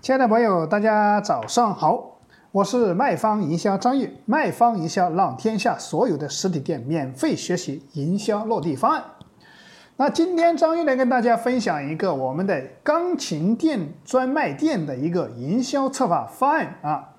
[0.00, 2.20] 亲爱的朋友，大家早上好，
[2.52, 9.04] 我是卖方营销张玉，卖方营销让天下所有的实体店免费学习营销落地方案。
[9.96, 17.14] 那今天张玉来跟大家分享一个我们的钢琴店专卖店的一个营销策划方案啊。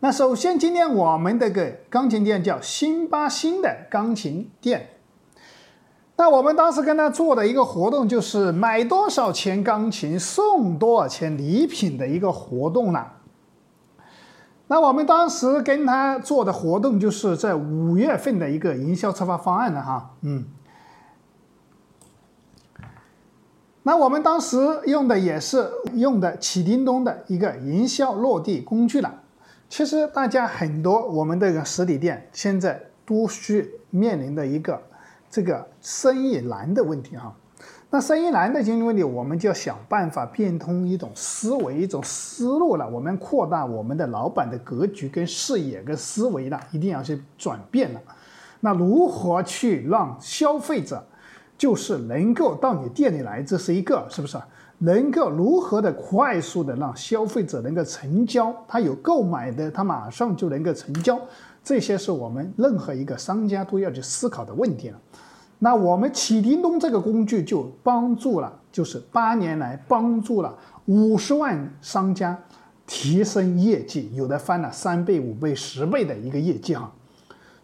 [0.00, 4.88] 那首先，今天我们这个钢琴店叫辛巴星的钢琴店。
[6.20, 13.12] 那我们当时跟他做的一个活动，就是买多少钱钢琴送多少钱礼品的一个活动了。
[14.66, 20.44] 那我们当时跟他做的活动，就是在五月份的一个营销策划方案了哈，嗯。
[23.84, 29.22] 那我们当时用的也是用的启叮咚的一个营销落地工具了。
[29.68, 34.82] 其实大家很多我们这个实体店现在都需面临的一个。
[35.30, 37.34] 这个生意难的问题哈，
[37.90, 42.88] 那生意难的经济问题，我们就要想办法变通一种思维、一种思路了。
[42.88, 48.00] 我们扩大我们的老板的格局、跟视野、跟思维了，一定要去转变了。
[48.60, 51.04] 那如何去让消费者
[51.56, 53.42] 就是能够到你店里来？
[53.42, 54.38] 这是一个，是不是？
[54.80, 58.54] 能够如何的快速的让消费者能够成交？
[58.68, 61.18] 他有购买的，他马上就能够成交。
[61.64, 64.98] 这些是我们任何一个商家都要去思考的问题了。
[65.60, 70.56] 那我们启叮咚这个工具就帮助了，就是八年来帮助了
[70.86, 72.38] 五十万商家
[72.86, 76.92] 提升业绩，有的翻了三倍、五倍、十倍的一个业绩哈。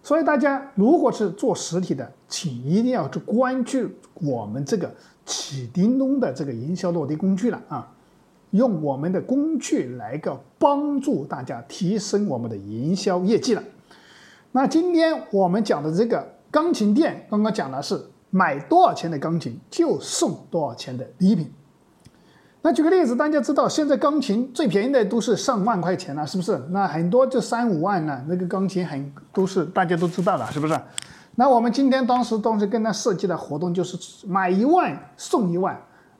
[0.02, 4.92] 所以大家如果是做实体的，请一定要去关注我们这个
[5.24, 7.88] 启叮咚的这个营销落地工具了啊，
[8.50, 13.62] 用我们的工具来个帮助大家提升我们的营销业绩了。
[14.50, 16.33] 那今天我们讲的这个。
[16.54, 21.52] 钢琴店刚刚讲的是买多少钱的钢琴就送多少钱的礼品。
[22.62, 26.56] 那举个例子，大家知道现在钢琴最便宜的都是上万块钱了，是不是？
[26.70, 30.80] 那很多就三五万呢，那个钢琴很都是大家都知道的，是不是？
[31.34, 35.76] 那我们今天当时当时跟他设计的活动就是买一万送一万，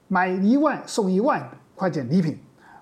[0.09, 2.37] 买一万送一万块钱礼品，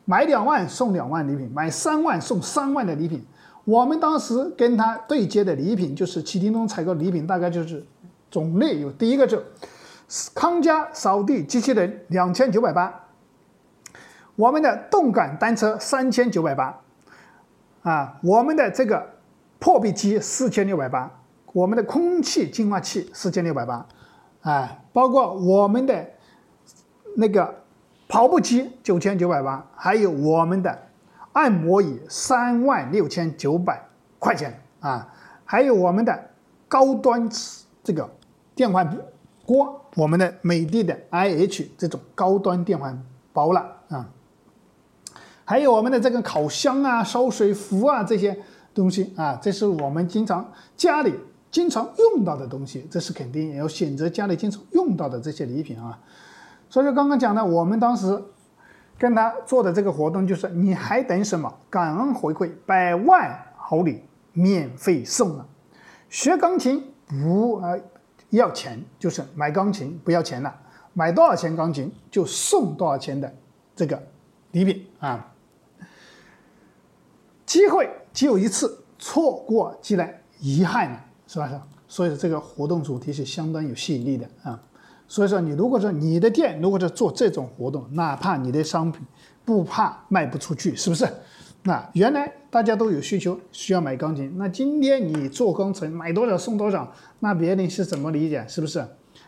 [0.07, 3.23] 买两万送两万礼品，买三万送三万的礼品。
[3.65, 7.85] 我们当时跟他对接的礼品就是启叮咚采购礼品，大概就是
[8.29, 9.41] 种类有第一个就
[10.35, 12.93] 康佳扫地机器人两千九百八，
[14.35, 16.81] 我们的动感单车三千九百八，
[17.83, 19.11] 啊，我们的这个
[19.61, 21.09] 破壁机四千六百八，
[21.53, 23.87] 我们的空气净化器四千六百八，
[24.41, 26.05] 啊，包括我们的
[27.17, 27.63] 那个
[28.09, 30.77] 跑步机九千九百八，还有我们的。
[31.33, 33.89] 按摩椅三万六千九百
[34.19, 35.09] 块钱啊，
[35.45, 36.31] 还有我们的
[36.69, 37.29] 高端
[37.83, 38.09] 这个
[38.55, 38.97] 电饭
[39.47, 44.09] 锅，我们的美的的 IH 这种高端电饭煲了啊，
[45.45, 48.39] 还有我们的这个烤箱啊、烧水壶啊这些
[48.75, 51.15] 东西啊，这是我们经常家里
[51.51, 55.99] 经常用到的东西，这是肯定也要选择家里经常用到的这些礼品啊。
[56.69, 58.23] 所以说刚刚讲的，我们当时。
[58.99, 61.53] 跟他做的这个活动就是，你还等什么？
[61.69, 65.47] 感恩回馈，百万好礼免费送了。
[66.09, 67.81] 学钢琴不呃
[68.31, 70.55] 要钱，就是买钢琴不要钱了，
[70.93, 73.35] 买多少钱钢琴就送多少钱的
[73.75, 74.01] 这个
[74.53, 75.33] 礼品啊。
[77.45, 81.49] 机会只有一次，错过即然遗憾了，是吧？
[81.49, 81.61] 是。
[81.89, 84.63] 所以这个活动主题是相当有吸引力的啊。
[85.13, 89.03] 所以说，你如果说你的店如果是做这种活动，哪怕你的商品
[89.45, 91.07] 不怕卖不出去，是不是？
[91.65, 94.33] 那原来大家都有需求，需要买钢琴。
[94.39, 96.91] 那今天你做工程，买多少送多少，
[97.21, 98.43] 那别人是怎么理解？
[98.49, 98.83] 是不是？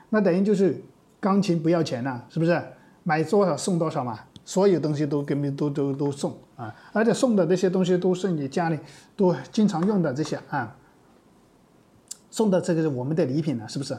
[0.09, 0.83] 那等于就是
[1.21, 2.59] 钢琴不要钱了，是不是？
[3.03, 8.79] 买多少送多少嘛，所有东西都给你都都都送啊，而且送的这些东西都是你家里
[9.15, 10.75] 都经常用的这些啊，
[12.31, 13.95] 送的这个是我们的礼品了，是不是？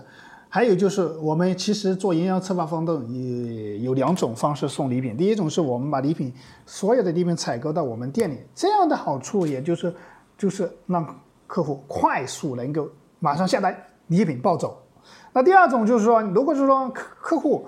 [0.56, 5.18] 还有就是，我们其实做营销策划活动也有两种方式送礼品。
[5.18, 6.32] 第一种是我们把礼品
[6.66, 9.94] 所有的礼品采购到我们店里，这样的好处也就是，
[10.38, 11.06] 就是让
[11.46, 12.88] 客户快速能够
[13.20, 13.76] 马上下单，
[14.08, 14.82] 礼品抱走。
[15.34, 17.68] 那第二种就是说，如果是说客客户，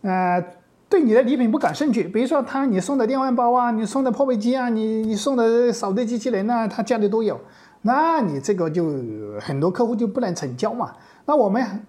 [0.00, 0.42] 呃，
[0.88, 7.38] 对你的礼品不感兴趣，比如说他你送的电饭煲啊，你送的破壁机啊，你你送的扫地机器人啊，他家里都有，
[7.82, 8.90] 那你这个就
[9.38, 10.94] 很多客户就不能成交嘛。
[11.26, 11.84] 那我们。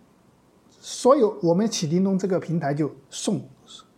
[0.85, 3.41] 所有我们启叮咚这个平台就送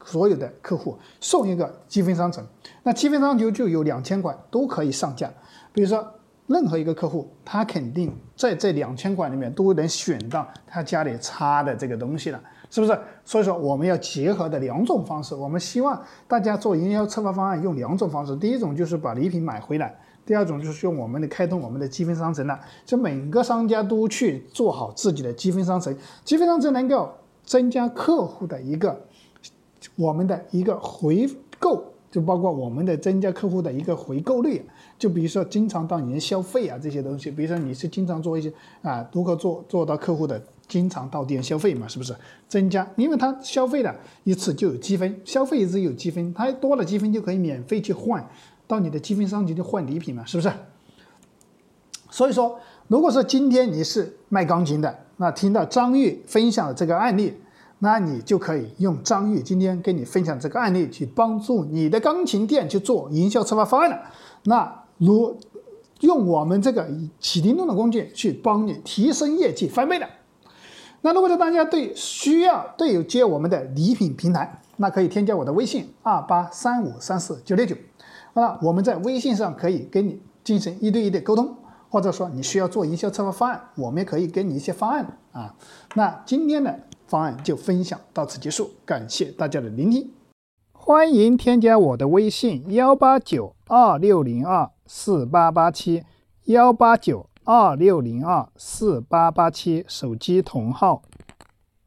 [0.03, 2.45] 所有的客户送一个积分商城，
[2.83, 5.27] 那积分商城就有两千款都可以上架。
[5.73, 6.07] 比如说
[6.45, 12.39] 任何一个客户，他肯定在这两千款里面都能选到他家里差的这个东西了，
[12.69, 12.95] 是不是？
[13.25, 22.59] 所以说我们要结合的两种方式，我们希望大家做营销策划方案用两种方式，第一种就是把礼品买回来，第二种就是用我们的开通我们的积分商城了。
[22.85, 27.11] 就每个商家都去做好自己的积分商城，积分商城能够
[27.43, 29.05] 增加客户的一个
[29.95, 31.29] 我们的一个回
[31.59, 31.83] 购。
[32.11, 34.63] 就包括我们的增加客户的一个回购率，
[34.97, 38.49] 就比如说经常到你的消费啊这些东西，比如说你是经常做一些
[38.81, 42.15] 啊如何做做到客户的经常到店消费嘛，是不是
[42.47, 42.89] 增加？
[42.95, 43.93] 因为他消费了
[44.23, 48.25] 一次就有积分，消费一次有积分，他多了积分就可以免费去换
[48.67, 50.51] 到你的积分商城去换礼品嘛，是不是？
[52.09, 57.41] 所以说，如果说今天你是卖钢琴的，那听到张玉分享的这个案例。
[57.79, 63.99] 那你就可以用张玉今天跟你分享这个案例，去帮助你的钢琴店去做营销策划方案了。
[64.43, 65.37] 那如
[65.99, 66.87] 用我们这个
[67.19, 70.07] 启叮咚的工具去帮你提升业绩翻倍的。
[71.01, 77.75] 那如果说大家对需要对有接我们的礼品平台，那可以添加我的微信二八三五三四九六九。
[78.35, 81.57] 那我们在微信上可以跟你进行一对一的沟通，
[81.89, 85.55] 或者说你需要做营销策划方案，我们也可以给你一些方案啊。
[85.95, 86.79] 那今天的。
[87.07, 90.09] 方案就分享到此结束，感谢大家的聆听，
[90.73, 96.03] 欢迎添加我的微信幺八九二六零二四八八七
[96.45, 101.03] 幺八九二六零二四八八七手机同号。